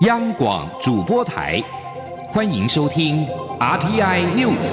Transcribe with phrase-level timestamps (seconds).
[0.00, 1.62] 央广主播台，
[2.28, 3.26] 欢迎收听
[3.58, 4.72] RTI News。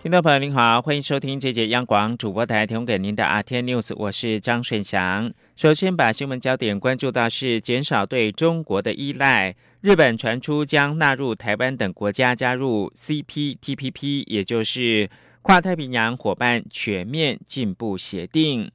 [0.00, 5.32] 听众朋友您好，欢迎收听这节央广主播台提供给您的 RTI News，我是张顺祥。
[5.56, 9.56] 首先把新闻焦点关注到是减少对中国的依赖。
[9.80, 15.10] 日本传出将纳入台湾等国家加入 CPTPP，也就是
[15.42, 18.70] 跨太平洋伙伴全面进步协定。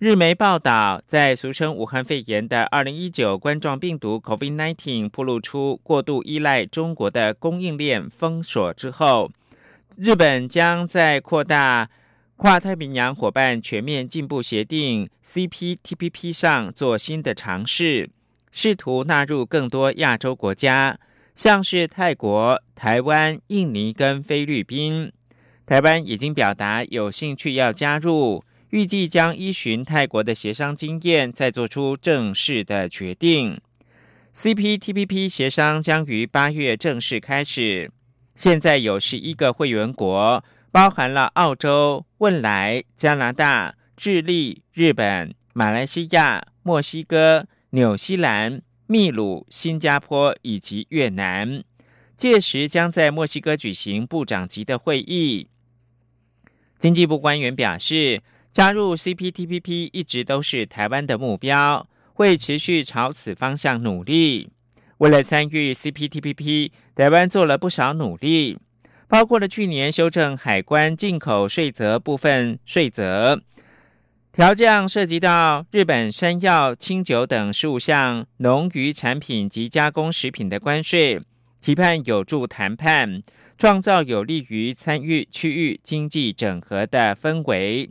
[0.00, 9.30] 日媒报道，在俗称武汉肺炎的2019冠状病毒 COVID-19 暴露出过度依赖中国的供应链封锁之后，
[9.96, 11.88] 日本将在扩大
[12.34, 18.10] 跨太平洋伙伴全面进步协定 CPTPP 上做新的尝试。
[18.50, 20.98] 试图纳入更多亚洲国家，
[21.36, 25.12] 像是泰国、台湾、印尼跟菲律宾。
[25.72, 33.58] 台湾已经表达有兴趣要加入，预计将依循泰国的协商经验，再做出正式的决定。
[34.34, 37.90] CPTPP 协商将于八月正式开始。
[38.34, 47.46] 现在有十一个会员国，包含了澳洲、汶莱、加拿大、智利、日本、马来西亚、墨西哥。
[47.70, 51.64] 纽西兰、秘鲁、新加坡以及越南，
[52.14, 55.48] 届时将在墨西哥举行部长级的会议。
[56.82, 64.50] 经济部官员表示，加入 CPTPP 一直都是台湾的目标，会持续朝此方向努力。
[64.98, 68.58] 为了参与 CPTPP，台湾做了不少努力，
[69.06, 73.40] 包括了去年修正海关进口税则部分税则。
[74.32, 81.20] 调降涉及到日本山药、清酒等十五项农渔产品及加工食品的关税，
[81.60, 83.22] 期盼有助谈判，
[83.56, 87.90] 创造有利于参与区域经济整合的氛围。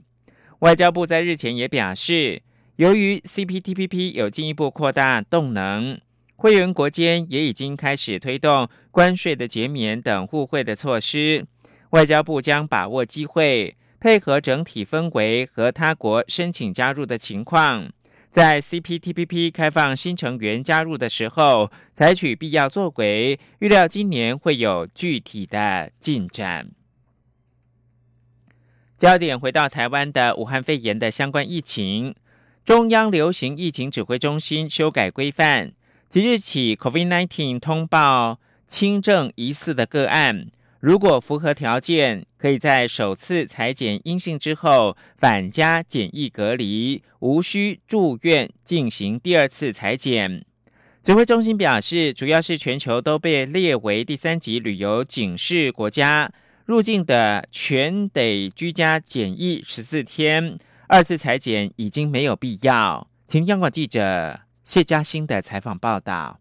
[0.60, 2.42] 外交部在日前也表示，
[2.76, 6.00] 由于 CPTPP 有进一步扩大动能，
[6.36, 11.46] 会员国间也已经开始推动关税的减免等互惠的措施，
[11.92, 13.76] 外交部将把握机会。
[14.00, 17.88] 配合整体氛围和他国申请加入的情况，
[18.32, 26.72] 在 CPTPP 开放新成员加入的时候，采取必要作为，预料今年会有具体的进展。
[28.96, 32.16] 焦点回到台湾的武汉肺炎的相关疫情，
[32.64, 35.74] 中央流行疫情指挥中心修改规范，
[36.08, 40.48] 即日起，COVID-19 通报轻症疑似的个案。
[40.82, 50.44] 如果符合条件，可以在首次裁剪阴性之后返家检疫隔离，无需住院进行第二次裁剪。
[51.04, 56.32] 指挥中心表示，主要是全球都被列为第三级旅游警示国家，
[56.66, 63.08] 入境的全得居家检疫十四天，二次裁剪已经没有必要。
[63.28, 66.40] 请央广记者谢嘉欣的采访报道。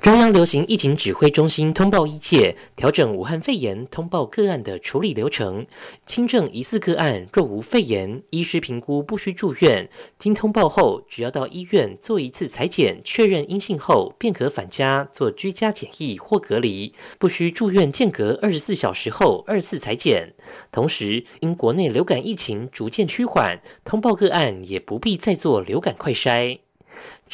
[0.00, 5.66] 中央流行疫情指挥中心通报一切，调整武汉肺炎通报个案的处理流程。
[6.04, 9.88] 轻症疑似个案若无肺炎，医师评估不需住院。
[10.18, 17.90] 经通报后，只要到医院做一次裁剪，确认阴性后，便可返家做居家检疫或隔离，不需住院。
[17.90, 20.34] 间隔二十四小时后二次裁剪。
[20.70, 26.58] 同时，因国内流感疫情逐渐趋缓，通报个案也不必再做流感快筛。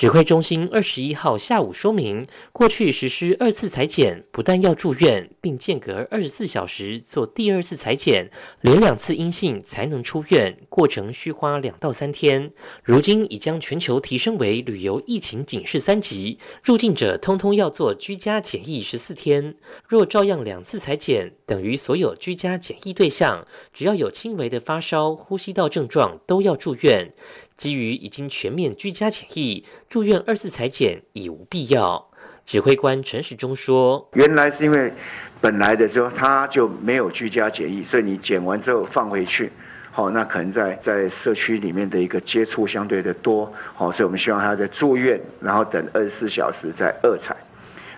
[0.01, 8.31] 指挥中心二十一号下午说明，过去实施二次裁剪，不但要住院，并间隔二十四小时做第二次裁剪，
[8.63, 12.51] 连两次阴性才能出院，过程需花两到三天。
[12.83, 19.55] 如今已将全球提升为旅游疫情警示三级，入境者通通要做居家检疫十四天。
[19.87, 27.13] 若照样两次裁剪，等于所有居家检疫对象，只要有轻微的发烧、呼吸道症状，都要住院。
[27.61, 32.09] 基于已经全面居家检疫，住院二次裁剪已无必要。
[32.47, 34.91] 指挥官陈时中说：“原来是因为
[35.43, 39.53] 本来的时候他就没有居家检疫，所以你检完之后放回去，
[39.91, 47.37] 好，那可能在在社区里面的一个接触相对的多，好，所以我们希望他在住院，然后等二十四小时再二采。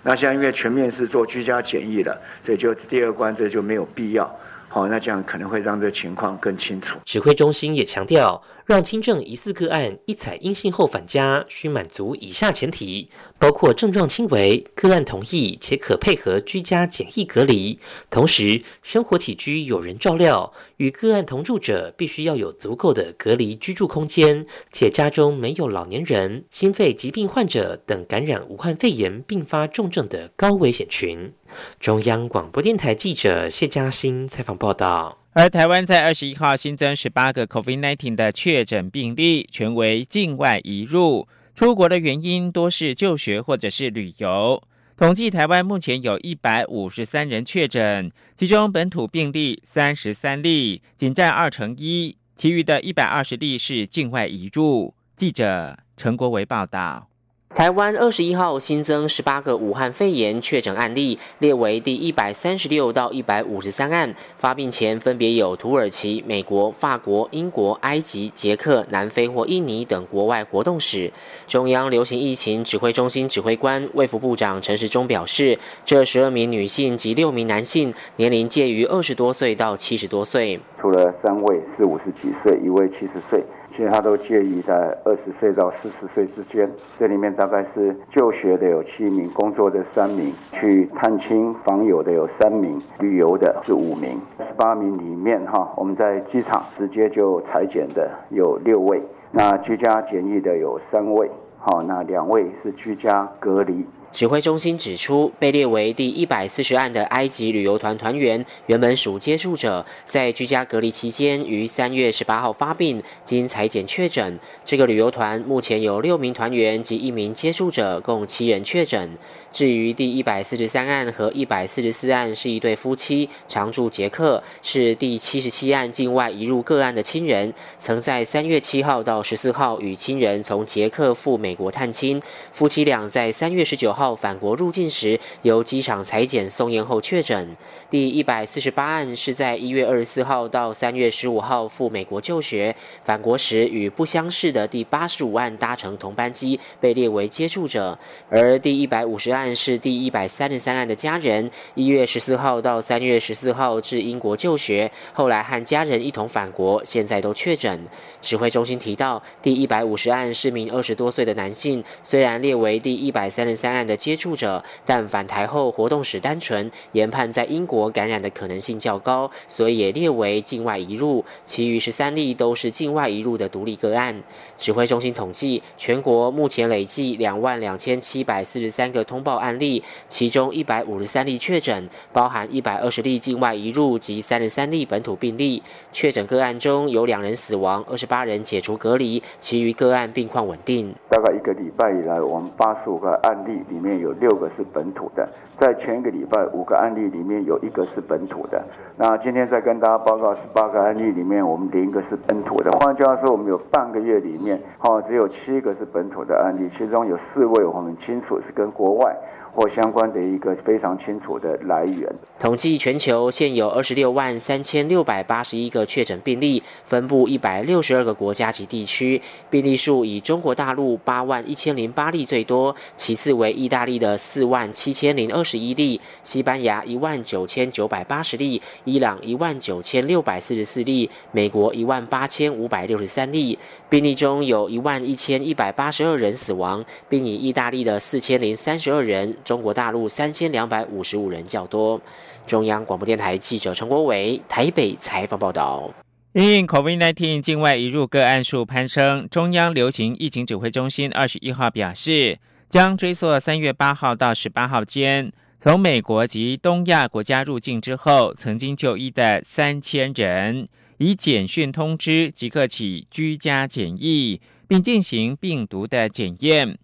[0.02, 4.28] 那现在因为全面是做居家检疫了，所以就第二关这就没有必要。”
[4.74, 6.98] 好，那这样可能会让这情况更清楚。
[7.04, 17.78] 指挥中心也强调，让轻症疑似个案一采阴性后返家，需满足以下前提，包括症状轻微、个案同意且可配合居家检疫隔离，
[18.08, 31.32] 同时生活起居有人照料，与个案同住者必须要有足够的隔离居住空间，且家中没有老年人、心肺疾病患者等感染武汉肺炎并发重症的高危险群。
[31.78, 35.21] 中央广播电台记者谢嘉欣采访报道。
[35.34, 44.62] 而台湾在二十一号新增十八个 COVID-19 的确诊病例，全为境外移入，出国的原因多是就学或者是旅游。
[44.94, 54.94] 统计台湾目前有一百五十三人确诊，其中本土病例三十三例，仅占二成一，其余的一百二十例是境外移入。
[55.16, 57.08] 记者陈国维报道。
[57.54, 64.14] 台湾二十一号新增十八个武汉肺炎确诊案例，列为第一百三十六到一百五十三案。
[64.38, 71.12] 发病前分别有土耳其、美国、法国、英国、埃及、捷克、南非或印尼等国外活动史。
[71.46, 80.58] 中央流行疫情指挥中心指挥官卫福部长陈时中表示，这十二名女性及六名男性，年龄介于二十多岁到七十多岁。
[80.80, 83.44] 除了三位是五十几岁，一位七十岁。
[83.74, 103.86] 其他都介于在二十岁到四十岁之间，这里面大概是就学的有七名，工作的三名，去探亲访友的有三名，旅游的是五名，十八名里面哈，我们在机场直接就裁剪的有六位，那居家检疫的有三位，好，那两位是居家隔离。
[104.12, 114.38] 指挥中心指出，被列为第一百四十案的埃及旅游团团员，原本属接触者，在居家隔离期间于三月十八号发病，经裁剪确诊。
[114.66, 119.16] 这个旅游团目前有六名团员及一名接触者，共七人确诊。
[119.50, 132.20] 至于第一百四十三案和一百四十四案是一对夫妻，常住捷克，是第七十七案境外移入个案的亲人，曾在三月七号到十四号与亲人从捷克赴美国探亲。
[132.50, 134.01] 夫妻俩在三月十九号。
[134.02, 137.56] 号返国入境时，由机场裁剪送验后确诊。
[137.88, 147.96] 第一百四十八案是在一月二十四号到三月十五号赴美国就学，返国时与不相识的第八十五案搭乘同班机，被列为接触者。
[148.28, 157.80] 而第一百五十案是第一百三十三案的家人，一月十四号到三月十四号至英国就学，后来和家人一同返国，现在都确诊。
[158.20, 163.91] 指挥中心提到，第一百五十案是名二十多岁的男性，虽然列为第一百三十三案的。
[163.96, 171.24] 接触者，但返台后活动史单纯，研判在英国感染的可能性较高，所以也列为境外移入。
[171.44, 174.22] 其余十三例都是境外移入的独立个案。
[174.56, 185.62] 指挥中心统计，全国目前累计两万两千七百四十三个通报案例，其中一百五十三例确诊，包含一百二十例境外移入及三十三例本土病例。
[185.90, 190.94] 确诊个案中有两人死亡，二十八人解除隔离，其余个案病况稳定。
[191.08, 193.52] 大概一个礼拜以来，我们八十五个案例。
[193.82, 198.62] 面有六个是本土的，在前一个礼拜五个案例里面有一个是本土的。
[198.96, 202.70] 那今天再跟大家报告十八个案例里面，我们零个是本土的。
[202.78, 209.16] 换句话说，我们有半个月里面，哈，只有七个是本土的案例，其中有四位我们清楚是跟国外。
[209.54, 212.10] 或相关的一个非常清楚的来源。
[212.38, 219.20] 统计全球现有二十六万三千六百八十一个确诊病例，分布一百六十二个国家及地区。
[219.50, 233.58] 病例数以中国大陆八万一千零八例最多，其次为意大利的四万七千零二十一例，西班牙一万九千九百八十例，伊朗一万九千六百四十四例，美国一万八千五百六十三例。
[233.88, 239.36] 病例中有一万一千一百八十二人死亡，并以意大利的四千零三十二人。
[239.44, 242.00] 中国大陆三千两百五十五人较多。
[242.46, 245.90] 中央广播电台记者陈国伟台北采访报道。
[246.32, 266.78] 因应 COVID-19 境外移入个案数攀升，中央流行疫情指挥中心二十一号表示，将追溯三月八号到十八号间从美国及东亚国家入境之后曾经就医的三千人，以简讯通知即刻起居家检疫，并进行病毒的检验。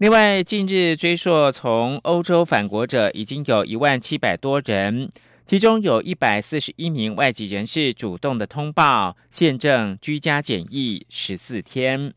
[0.00, 5.10] 另外，近日追溯从欧洲返国者已经有一万七百多人，
[5.44, 12.14] 其中有一百四十一名外籍人士主动的通报，现正居家检疫十四天。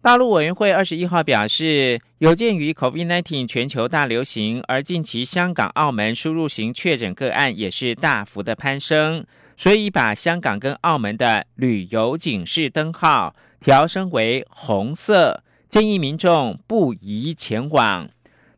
[0.00, 13.36] 大陆委员会二十一号表示，有鉴于 COVID-19 全球大流行，而近期香港、澳门输入型确诊个案也是大幅的攀升，所以把香港跟澳门的旅游警示灯号。
[13.64, 18.10] 调升为红色，建议民众不宜前往。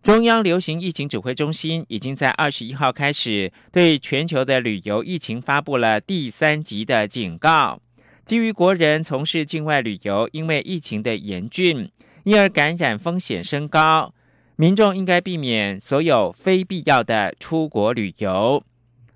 [0.02, 7.80] 中央流行疫情指挥中心已经在二十一号开始对全球的旅游疫情发布了第三级的警告。
[8.24, 11.88] 基于国人从事境外旅游，因为疫情的严峻，
[12.24, 14.12] 因而感染风险升高，
[14.56, 18.60] 民众应该避免所有非必要的出国旅游。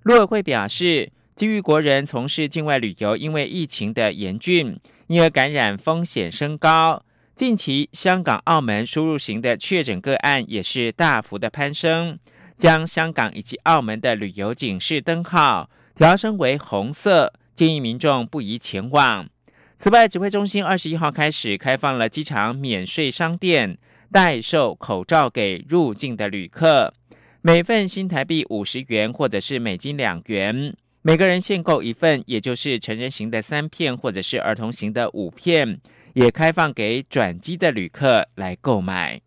[0.03, 4.79] 陆委会表示，基于国人从事境外旅游，因为疫情的严峻。
[5.11, 7.03] 因而感染风险升高，
[7.35, 12.17] 近期香港、澳门输入型的确诊个案也是大幅的攀升，
[12.55, 19.27] 将香港以及澳门的旅游警示灯号调升为红色，建议民众不宜前往。
[19.75, 23.77] 此外，指挥中心二十一号开始开放了机场免税商店
[24.13, 26.93] 代售口罩给入境的旅客，
[27.41, 30.73] 每份新台币五十元或者是美金两元，
[31.03, 35.79] 每个人限购一份，也就是成人型的三片或者是儿童型的五片，
[36.13, 39.19] 也开放给转机的旅客来购买。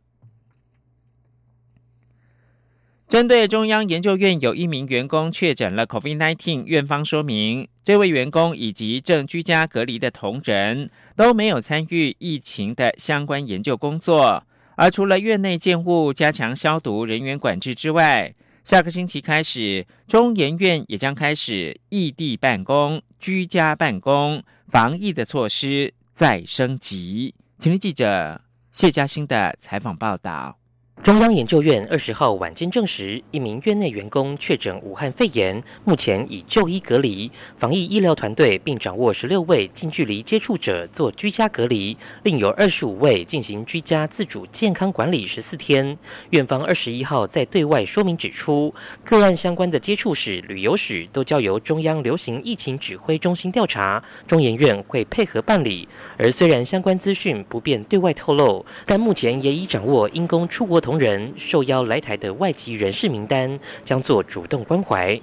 [3.09, 14.45] 针对中央研究院有一名员工确诊了 COVID-19，院方说明，这位员工以及正居家隔离的同仁都没有参与疫情的相关研究工作。
[14.77, 27.35] 而除了院内建物加强消毒、人员管制之外，下个星期开始，中研院也将开始异地办公、居家办公，防疫的措施再升级。
[27.59, 28.41] 请听记者
[28.71, 30.57] 谢嘉欣的采访报道。
[31.03, 37.31] 中央研究院二十号晚间证实，一名院内员工确诊武汉肺炎，目前已就医隔离。
[37.57, 45.99] 防疫医疗团队并掌握十六位近距离接触者做居家隔离，另有二十五位进行居家自主健康管理十四天。
[46.31, 48.73] 院方二十一号在对外说明指出，
[49.05, 55.87] 个案相关的接触史、旅游史都交由中央流行疫情指挥中心调查，中研院会配合办理。
[56.17, 60.84] 而虽然相关资讯不便对外透露，但目前也已掌握因公出国。
[60.85, 65.19] 同仁受邀来台的外籍人士名单将做主动关怀。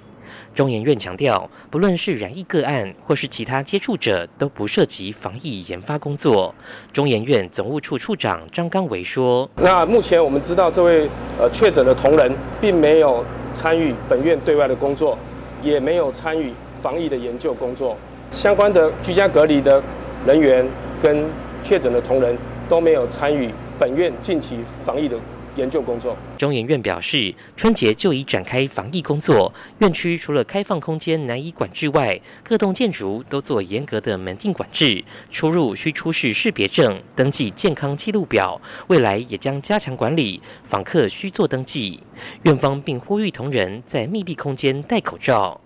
[0.52, 6.52] 中研院强调，不论是染疫个案或是其他接触者，都不涉及防疫研发工作。
[6.92, 15.16] 中研院总务处处长张刚维说：“那目前我们知道，这位呃确诊的同仁并没有参与本院对外的工作，
[15.62, 16.52] 也没有参与
[16.82, 17.96] 防疫的研究工作。
[18.32, 19.80] 相关的居家隔离的
[20.26, 20.66] 人员
[21.00, 21.24] 跟
[21.62, 22.36] 确诊的同仁
[22.68, 25.16] 都没有参与本院近期防疫的。”
[25.56, 29.52] 研究工作，中研院表示，春节就已展开防疫工作。
[29.80, 38.60] 院区除了开放空间难以管制外，各栋建筑都做严格的门禁管制，出入需出示识别证、登记健康记录表。
[38.88, 42.02] 未来也将加强管理，访客需做登记。
[42.44, 45.61] 院方并呼吁同仁在密闭空间戴口罩。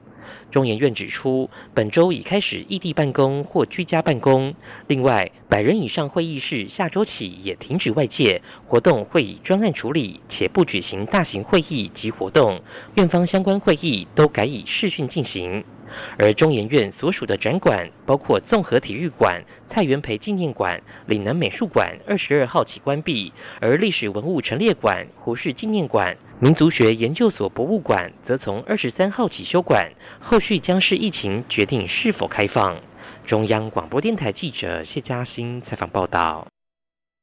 [0.50, 4.54] 中研院指出，本周已开始异地办公或居家办公。
[4.86, 12.60] 另外，百人以上会议室下周起也停止外界活动，会以专案处理，且不举行大型会议及活动。
[12.94, 15.64] 院方相关会议都改以视讯进行。
[16.18, 29.90] 而中研院所属的展馆包括综合体育馆、蔡元培纪念馆、岭南美术馆，二十二号起关闭；而历史文物陈列馆、胡适纪念馆、民族学研究所博物馆则从二十三号起休馆，
[30.20, 32.76] 后续将视疫情决定是否开放。
[33.24, 36.46] 中央广播电台记者谢嘉欣采访报道。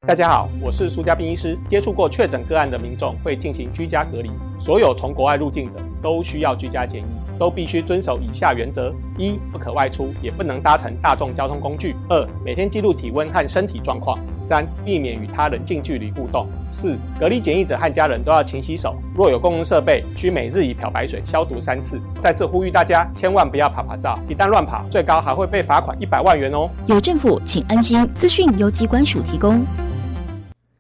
[0.05, 1.57] 大家好，我是苏家斌医师。
[1.69, 4.29] 接触过确诊个案的民众会进行居家隔离，
[4.59, 7.05] 所有从国外入境者都需要居家检疫，
[7.43, 21.99] 都必须遵守以下原则：一、不可外出，也不能搭乘大众交通工具；二、每天记录体温和身体状况；三、避免与他人近距离互动；四、隔离检疫者和家人都要勤洗手，若有公共设备，需每日以漂白水消毒三次。
[22.21, 26.69] 再次呼吁大家，千万不要跑跑照，一旦乱跑，最高还会被罚款一百万元哦。
[26.85, 28.07] 有政府，请安心。
[28.15, 29.65] 资讯由机关署提供。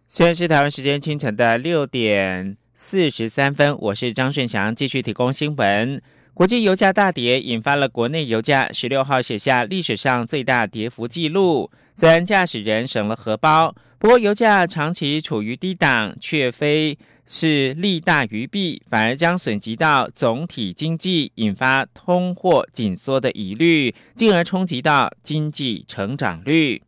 [0.07, 6.01] 现在是台湾时间清晨的六点四十三分，我是张顺祥，继续提供新闻。
[6.33, 11.69] 国际油价大跌，引发了国内油价十六号写下历史上最大跌幅纪录。
[11.93, 16.97] 虽然驾驶人省了荷包，不过油价长期处于低档，却非
[17.27, 26.81] 是利大于弊，反而将损及到总体经济，引发通货紧缩的疑虑，进而冲击到经济成长率。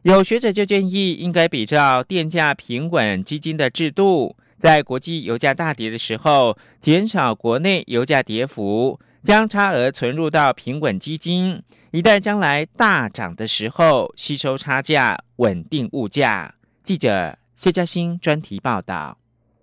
[0.00, 11.62] 有学者就建议，应该比照电价平稳基金的制度，在国际油价大跌的时候，减少国内油价跌幅，将差额存入到平稳基金，
[11.92, 16.54] 一旦将来大涨的时候，吸收差价，稳定物价。
[16.82, 19.16] 记者谢嘉欣专题报道。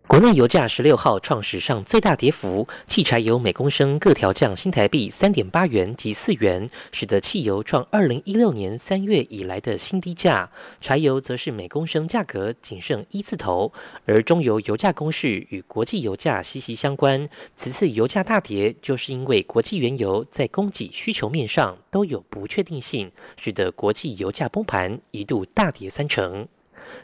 [0.07, 10.50] 国内油价十六号创史上最大跌幅，汽柴油每公升各调降新台币三点八元及四元，使得汽油创二零一六年三月以来的新低价。
[10.79, 13.74] 柴油则是每公升价格仅剩一字头，
[14.05, 17.27] 而中油油价公式与国际油价息息相关。
[17.55, 26.47] 此次油价大跌，就是因为国际原油在供给需求面上都有不确定性，使得国际油价崩盘，一度大跌三成。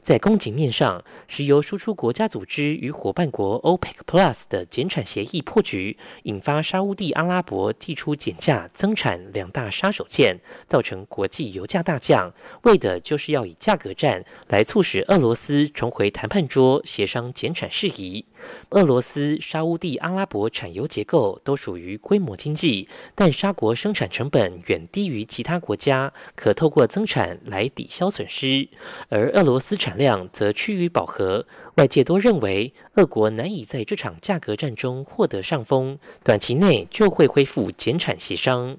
[0.02, 18.26] 在供给面上，石油输出国家组织与伙伴国 OPEC Plus 的减产协议破局，引发沙乌地阿拉伯祭出减价增产两大杀手锏，造成国际油价大降，为的就是要以价格战来促使俄罗斯重回谈判桌协商减产事宜。
[18.70, 28.68] 俄罗斯、沙地阿拉伯产油结构都属于规模经济，但沙国生产成本远低于其他国家，可透过增产来抵消损失。
[29.10, 31.46] 而俄罗斯产量则趋于饱和，
[31.76, 38.78] 外界都认为俄国难以在这场价格战中获得上风，短期内就会恢复减产协商。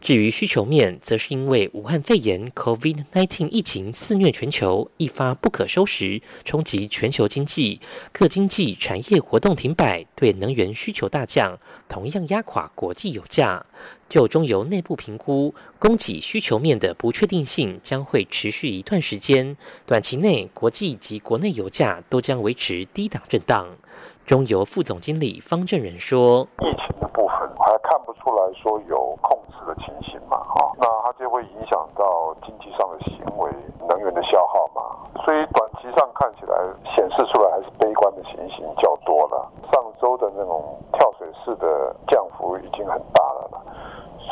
[0.00, 7.80] 至于需求面，则是因为武汉肺炎 （COVID-19） 疫情肆虐全球，一发不可收拾，冲击全球经济，
[8.12, 11.58] 各经济产业活动停摆，对能源需求大降，
[11.88, 13.66] 同样压垮国际油价。
[14.08, 23.76] 就中油内部评估，供给需求面的不确定性将会持续一段时间，短期内国际及国内油价都将维持低档震荡。
[24.26, 33.50] 中油副总经理方正仁说：“疫情的部分还看不出来说有控制。”的情形嘛，哈，那它就会影响到经济上的行为、
[33.88, 36.54] 能源的消耗嘛，所以短期上看起来
[36.94, 39.50] 显示出来还是悲观的情形较多了。
[39.72, 43.60] 上周的那种跳水式的降幅已经很大了了，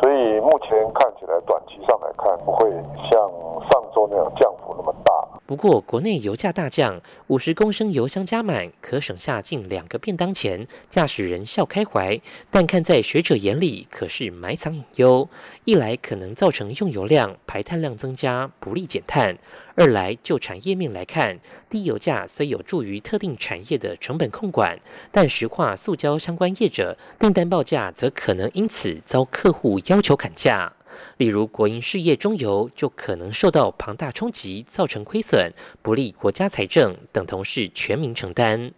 [0.01, 2.71] 所以目前看起来短期上来看不会
[3.11, 3.19] 像
[3.73, 4.54] 上周那样降。
[5.47, 12.19] 不过，国内油价大降，五十公升油箱加满可省下近两个便当钱，驾驶人笑开怀。
[12.51, 15.29] 但看在学者眼里，可是埋藏隐忧：
[15.67, 19.35] 一来可能造成用油量、排碳量增加，不利减碳；
[19.75, 24.81] 二来就产业面来看，低油价虽有助于特定产业的成本控管，
[25.13, 30.74] 但石化、塑胶相关业者订单报价则可能因此遭客户要求砍价。
[31.17, 38.73] 例如，国营事业中油就可能受到庞大冲击，造成亏损，不利国家财政，等同是全民承担。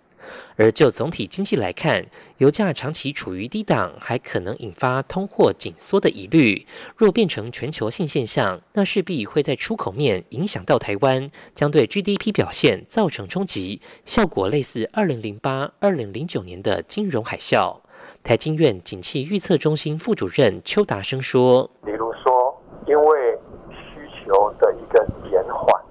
[0.57, 2.05] 而就总体经济来看，
[2.39, 6.67] 油价长期处于低档，还可能引发通货紧缩的疑虑。
[6.97, 17.79] 若变成全球性现象，那势必会在出口面影响到台湾，将对 GDP 表现造成冲击，效果类似二零零八、二零零九年的金融海啸。
[18.23, 22.55] 台经院景气预测中心副主任邱达生说：“比如说，
[22.87, 23.39] 因为
[23.71, 25.83] 需求的一个减缓，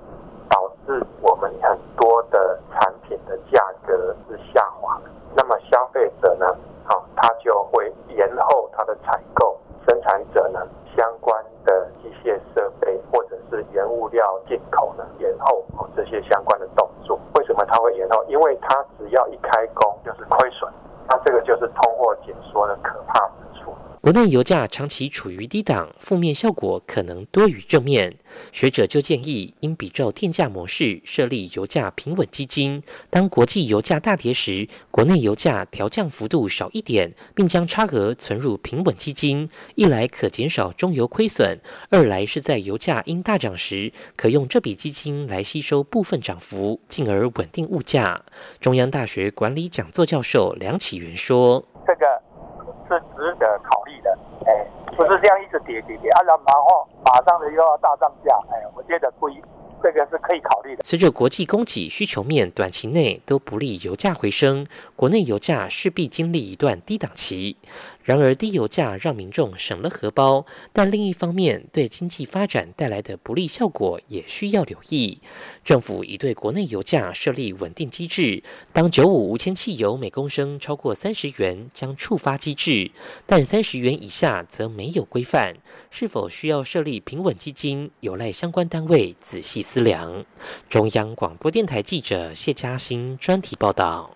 [0.50, 5.02] 导致我们很多的产品的价格是下滑。
[5.36, 6.46] 那么消费者呢，
[6.84, 10.60] 好，他就会延后他的采购；生产者呢，
[10.96, 15.66] 相关的机械设备或者是原物料进口呢，延后
[15.96, 17.20] 这些相关的动作。
[17.36, 18.24] 为什么他会延后？
[18.28, 20.72] 因为他只要一开工就是亏损。”
[21.08, 23.30] 那这个就是通货紧缩的可怕。
[24.06, 28.16] 国内油价长期处于低档，负面效果可能多于正面。
[28.52, 32.84] 学者就建议，应比照电价模式设立油价平稳基金。
[33.10, 48.24] 当国际油价大跌时，国内油价调降幅度少一点，并将差额存入平稳基金，一来可减少中油亏损，二来是在油价因大涨时，可用这笔基金来吸收部分涨幅，进而稳定物价。
[48.60, 52.06] 中央大学管理讲座教授梁启元说：“这个。”
[52.88, 59.42] 是值得考虑的，哎，不是这样一直跌跌跌啊，然后马上的又要大涨价，哎，我觉得不一，
[59.82, 60.84] 这个是可以考虑的。
[60.84, 67.58] 随着国际供给需求面短期内都不利油价回升，国内油价势必经历一段低档期。
[68.06, 75.20] 然而，低油价让民众省了荷包，但另一方面对经济发展带来的不利效果也需要留意。
[75.64, 82.92] 政府已对国内油价设立稳定机制，当九五无铅汽油每公升超过三十元，将触发机制；
[83.26, 85.56] 但三十元以下则没有规范。
[85.90, 90.24] 是否需要设立平稳基金，有赖相关单位仔细思量。
[90.70, 94.15] 中央广播电台记者谢嘉欣专题报道。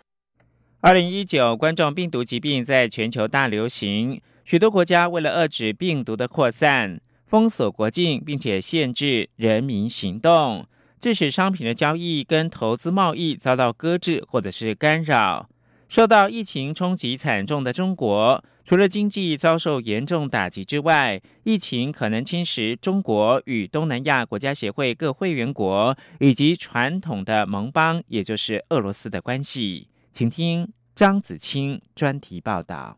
[0.81, 10.65] 二零一九冠状病毒疾病在全球大流行，许多国家为了遏制病毒的扩散，封锁国境，并且限制人民行动，
[10.97, 15.49] 致使商品的交易跟投资贸易遭到搁置或者是干扰。
[15.89, 29.89] 受到疫情冲击惨重的中国，除了经济遭受严重打击之外，疫情可能侵蚀中国与东南亚国家协会各会员国以及传统的盟邦，也就是俄罗斯的关系。
[30.11, 32.97] 请听张子清专题报道。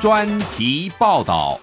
[0.00, 1.60] 专题报道。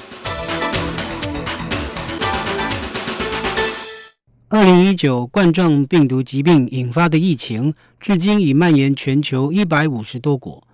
[4.50, 10.66] 二零一九冠状病毒疾病引发的疫情，至今已蔓延全球一百五十多国。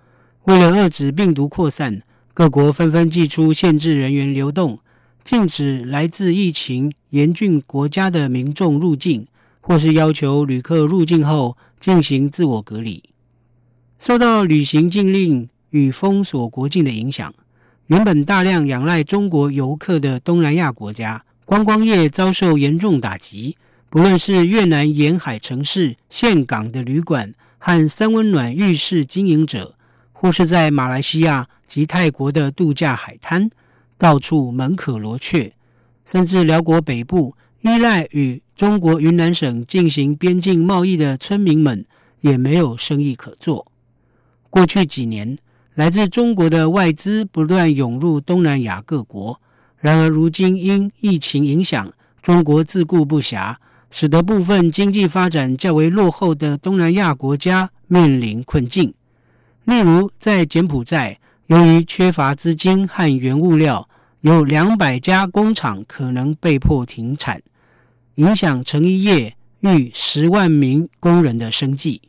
[0.44, 4.78] 为了遏制病毒扩散，各国纷纷祭出限制人员流动。
[5.24, 9.26] 禁止来自疫情严峻国家的民众入境，
[9.62, 13.02] 或是要求旅客入境后进行自我隔离。
[13.98, 17.32] 受到旅行禁令与封锁国境的影响，
[17.86, 23.56] 原本大量仰赖中国游客的东南亚国家观光业遭受严重打击。
[23.88, 29.74] 不论是越南沿海城市岘港的旅馆和三温暖浴室经营者，
[30.12, 33.48] 或是在马来西亚及泰国的度假海滩，
[34.04, 35.50] 到处门可罗雀。
[36.04, 41.86] 甚至辽国北部依赖与中国云南省进行边境贸易的村民们，
[42.20, 43.66] 也没有生意可做。
[44.50, 45.38] 过去几年，
[45.74, 49.40] 来自中国的外资不断涌入东南亚各国。
[49.78, 51.90] 然而，如今因疫情影响，
[52.20, 53.56] 中国自顾不暇，
[53.90, 58.92] 使得部分经济发展较为落后的东南亚国家面临困境。
[59.64, 63.88] 例如，在柬埔寨，由于缺乏资金和原物料，
[64.24, 67.42] 有两百家工厂可能被迫停产，
[68.14, 72.00] 影响成衣业逾十万名工人的生计。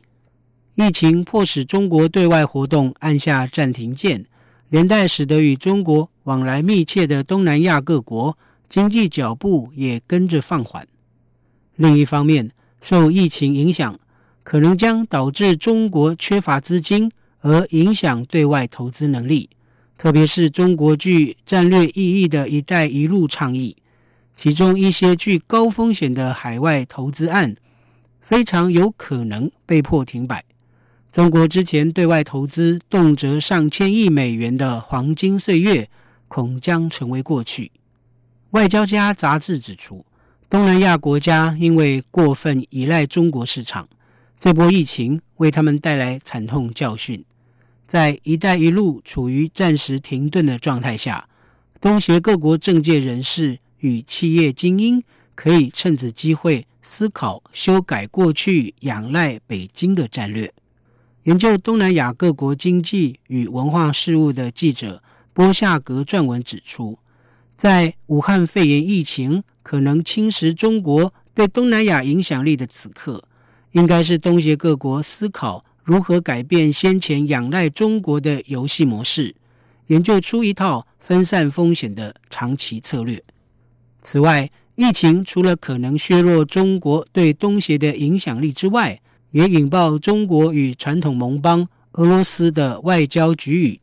[0.76, 4.24] 疫情迫使中国对外活动按下暂停键，
[4.70, 10.88] 连带使得与中国往来密切的东南亚各国经济脚步也跟着放缓。
[11.74, 12.50] 另一方面，
[12.80, 14.00] 受疫情影响，
[14.42, 19.50] 可能将导致中国缺乏资金，而影响对外投资能力。
[19.98, 23.76] 特别是中国具战略意义的一带一路倡议，
[24.34, 27.56] 其中一些具高风险的海外投资案，
[28.20, 30.44] 非常有可能被迫停摆。
[31.10, 35.88] 中国之前对外投资动辄上千亿美元的黄金岁月，
[36.28, 37.72] 恐将成为过去。
[38.50, 40.04] 外交家杂志指出，
[40.50, 43.88] 东南亚国家因为过分依赖中国市场，
[44.38, 47.24] 这波疫情为他们带来惨痛教训。
[47.86, 51.28] 在“一带一路”处于暂时停顿的状态下，
[51.80, 55.02] 东协各国政界人士与企业精英
[55.34, 60.52] 可以趁此机会思考修改过去仰赖北京的战略。
[61.24, 66.98] 研究东南亚各国经济与文化事务的记者波夏格撰文指出，
[67.54, 73.22] 在武汉肺炎疫情可能侵蚀中国对东南亚影响力的此刻，
[73.72, 79.32] 应该是东协各国思考如何改变先前仰赖中国的游戏模式，
[79.86, 83.22] 研究出一套分散风险的长期策略。
[84.02, 93.80] 此外，疫情除了可能削弱中国对东协的影响力之外，也引爆中国与传统盟邦俄罗斯的外交局域。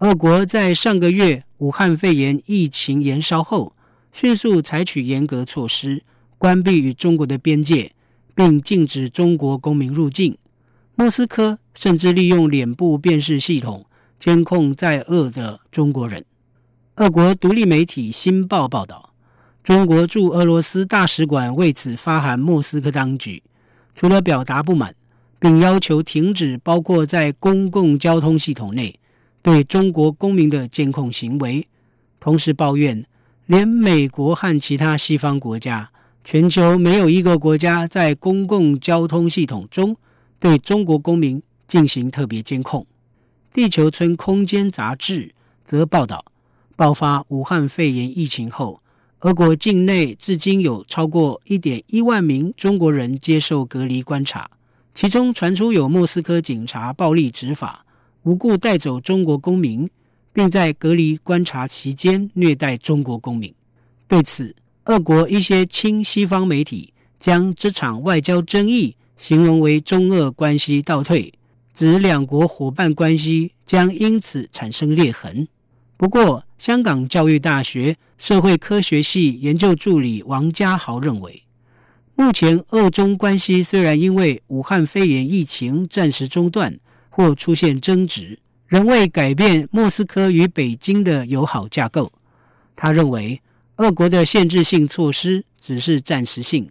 [0.00, 3.74] 俄国在上个月武汉肺炎疫情延烧后，
[4.12, 6.02] 迅速采取严格措施，
[6.36, 7.90] 关闭与中国的边界，
[8.34, 10.36] 并禁止中国公民入境。
[10.98, 13.84] 莫斯科甚至利用脸部辨识系统
[14.18, 16.24] 监控在俄的中国人。
[16.94, 19.12] 俄国独立媒体《新报》报道，
[19.62, 23.42] 中国驻俄罗斯大使馆为此发函莫斯科当局。
[23.94, 24.94] 除了表达不满，
[25.38, 28.98] 并要求停止包括在公共交通系统内
[29.42, 31.68] 对中国公民的监控行为，
[32.18, 33.04] 同时抱怨
[33.44, 35.90] 连美国和其他西方国家，
[36.24, 39.94] 全球没有一个国家在公共交通系统中
[40.38, 42.86] 对中国公民进行特别监控。
[43.52, 46.24] 地球村空间杂志则报道，
[46.76, 48.80] 爆发武汉肺炎疫情后。
[49.20, 54.48] 俄国境内至今有超过一点一万名中国人接受隔离观察，
[54.92, 57.84] 其中传出有莫斯科警察暴力执法，
[58.24, 59.88] 无故带走中国公民，
[60.34, 63.52] 并在隔离观察期间虐待中国公民。
[64.06, 71.32] 对此，俄国一些亲西方媒体将这场外交争议形容为中俄关系倒退，
[71.72, 75.48] 指两国伙伴关系将因此产生裂痕。
[75.96, 81.42] 不过，香港教育大学社会科学系研究助理王家豪认为，
[82.14, 92.12] 目前俄中关系虽然因为武汉肺炎疫情暂时中断或出现争执，仍未改变莫斯科与北京的友好架构。
[92.74, 93.40] 他认为，
[93.76, 96.70] 俄国的限制性措施只是暂时性，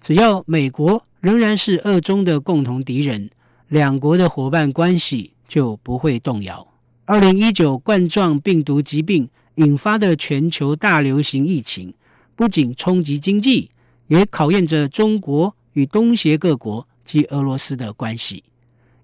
[0.00, 3.28] 只要美国仍然是俄中的共同敌人，
[3.66, 6.64] 两国的伙伴关系就不会动摇。
[7.04, 11.92] 二零一九冠状病毒疾病引发的全球大流行疫情，
[12.36, 13.68] 不仅冲击经济，
[14.06, 18.44] 也考验着中国与东协各国及俄罗斯的关系。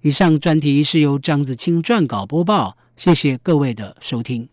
[0.02, 4.51] 以上专题是由张子清撰稿播报，谢谢各位的收听。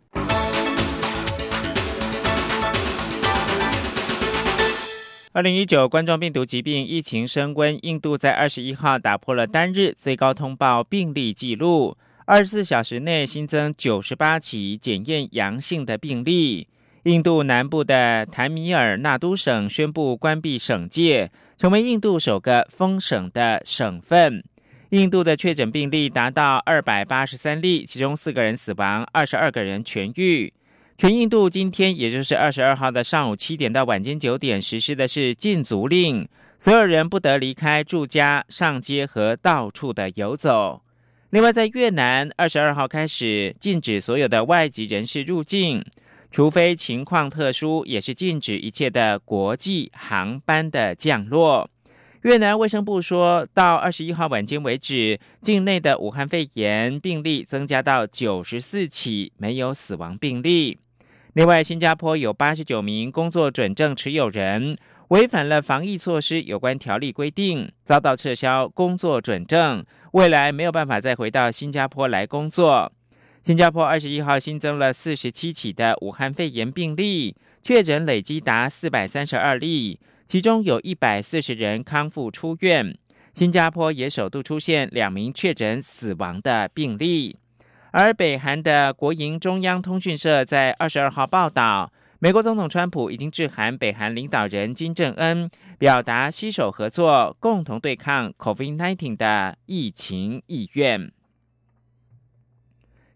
[5.39, 11.95] 二零一九冠状病毒疾病疫情升温，印度在二十一号打破了单日最高通报病例记录。
[12.25, 16.67] 二十四小时内新增九十八起检验阳性的病例，
[17.04, 24.43] 印度南部的坦米尔纳都省宣布关闭省界，成为印度首个封省的省份。
[24.89, 30.52] 印度的确诊病例达到二百八十三例，其中四个人死亡，二十二个人痊愈。
[30.99, 40.81] 全印度今天，也就是二十二号的上午七点到晚间九点，实施的是禁足令，所有人不得离开住家、上街和到处的游走。
[41.29, 45.81] 另外，在越南，二十二号开始禁止所有的外籍人士入境，
[46.31, 51.69] 除非情况特殊，也是禁止一切的国际航班的降落。
[52.23, 60.77] 越南卫生部说，到二十一号晚间为止，境内的武汉肺炎病例增加到九十四起，没有死亡病例。
[61.39, 72.91] 另外，新加坡有八十九名工作准证持有人违反了防疫措施有关条例规定，遭到撤销工作准证，未来没有办法再回到新加坡来工作。
[73.41, 79.97] 新加坡二十一号新增了四十七起的武汉肺炎病例，确诊累积达四百三十二例，
[80.28, 82.93] 其中有一百四十人康复出院。
[83.34, 87.38] 新加坡也首度出现两名确诊死亡的病例。
[87.91, 95.49] 而北韩的国营中央通讯社在二十二号报道，美国总统川普已经致函北韩领导人金正恩，
[95.80, 101.12] 表达携手合作、共同对抗 COVID-19 的疫情意愿。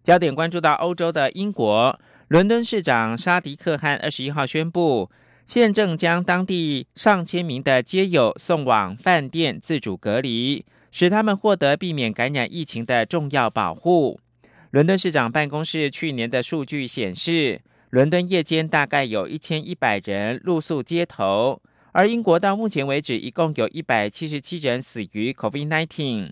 [0.01, 5.11] 焦点关注到欧洲的英国，伦敦市长沙迪克汗二十一号宣布，
[5.45, 14.19] 现正将当地上千名的街友送往饭店自主隔离，使他们获得避免感染疫情的重要保护。
[14.73, 26.31] 伦敦市长办公室去年的数据显示，伦敦夜间大概有一千一百人露宿街头，而英国到目前为止一共有一百七十七人死于 COVID-19。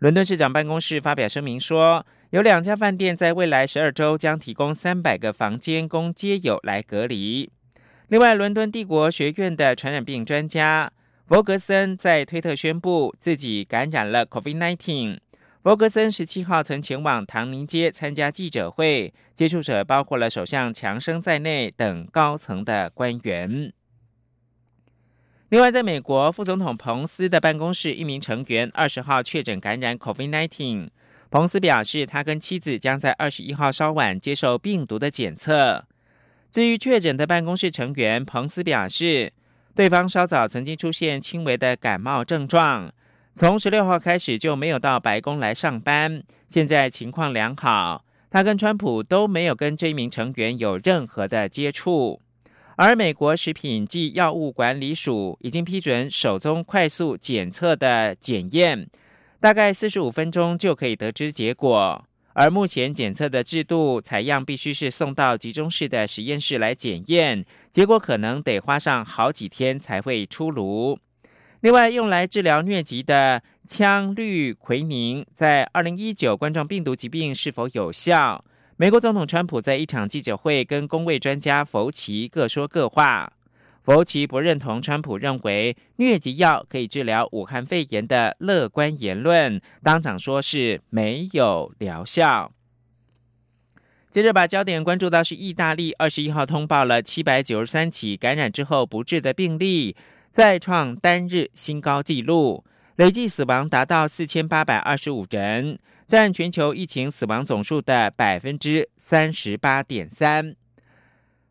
[0.00, 7.48] 伦敦市长办公室发表声明说，有两家饭店在未来十二周将提供三百个房间供街友来隔离。
[8.08, 10.92] 另外，伦敦帝国学院的传染病专家
[11.24, 15.20] 弗格森在推特宣布自己感染了 COVID-19。
[15.68, 23.70] 弗格森十七号曾前往唐宁街参加记者会，接触者包括了首相强生在内等高层的官员。
[25.50, 30.88] 另外，在美国，副总统彭斯的办公室一名成员二十号确诊感染 COVID-19。
[31.30, 35.84] 彭斯表示，他跟妻子将在二十一号稍晚接受病毒的检测。
[36.50, 39.34] 至于确诊的办公室成员，彭斯表示，
[39.74, 42.90] 对方稍早曾经出现轻微的感冒症状。
[43.38, 48.04] 从十六号开始就没有到白宫来上班，现在情况良好。
[48.30, 52.20] 他跟川普都没有跟这名成员有任何的接触。
[52.74, 58.88] 而美国食品及药物管理署已经批准手中快速检测的检验，
[59.38, 62.04] 大概四十五分钟就可以得知结果。
[62.32, 70.98] 而目前检测的制度，采样必须是送到集中式的实验室来检验，结果可能得花上好几天才会出炉。
[71.60, 78.44] 另外，用来治疗疟疾的羟氯喹宁，在二零一九冠状病毒疾病是否有效？
[78.76, 83.32] 美国总统川普在一场记者会跟公卫专家福奇各说各话。
[83.82, 92.52] 福奇不认同川普认为疟疾药可以治疗武汉肺炎的乐观言论，当场说是没有疗效。
[94.10, 99.96] 接着把焦点关注到是意大利二十一号通报了七百九十三起感染之后不治的病例。
[100.38, 102.62] 再创单日新高纪录，
[102.94, 110.54] 累计死亡达到四千八百二十五人，占全球疫情死亡总数的百分之三十八点三。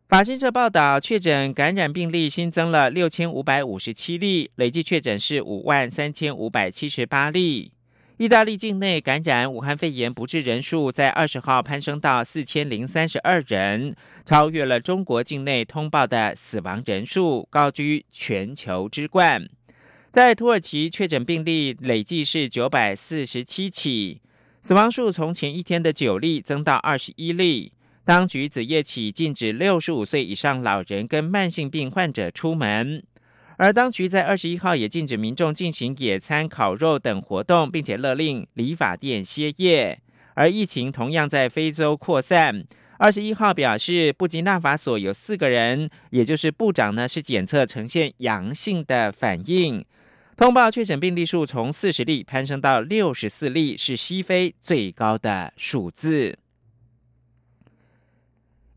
[0.08, 7.72] 法新社报道，确诊感染病例新增了六千五百五十七例，累计确诊是五万三千五百七十八例。
[8.18, 19.48] 意大利境内感染武汉肺炎不治人数在二十号攀升到四千零三十二人，超越了中国境内通报的死亡人数，高居全球之冠。
[20.10, 24.20] 在土耳其确诊病例累计是九百四十七起，
[24.60, 27.72] 死亡数从前一天的九例增到二十一例。
[28.04, 33.04] 当局子夜起禁止六十五岁以上老人跟慢性病患者出门。
[33.58, 40.00] 而当局在二十一号也禁止民众进行野餐、烤肉等活动，并且勒令理发店歇业。
[40.34, 42.64] 而疫情同样在非洲扩散。
[42.98, 49.84] 二十一号表示，布吉纳法索有四个人，也就是部长呢，是检测呈现阳性的反应。
[50.36, 56.38] 通报确诊病例数从四十例攀升到六十四例，是西非最高的数字。